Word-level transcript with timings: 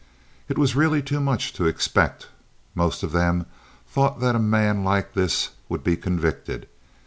It 0.49 0.57
was 0.57 0.75
really 0.75 1.03
too 1.03 1.19
much 1.19 1.53
to 1.53 1.65
expect, 1.67 2.29
most 2.73 3.03
of 3.03 3.11
them 3.11 3.45
thought, 3.87 4.19
that 4.19 4.35
a 4.35 4.39
man 4.39 4.83
like 4.83 5.13
this 5.13 5.49
would 5.69 5.83
be 5.83 5.95
convicted. 5.95 6.65